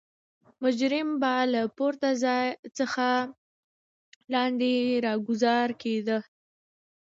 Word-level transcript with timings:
مجرم 0.61 1.09
به 1.21 1.33
له 1.53 1.61
پورته 1.77 2.09
څخه 2.77 3.07
لاندې 4.33 4.71
راګوزار 5.05 5.69
کېده. 5.81 6.17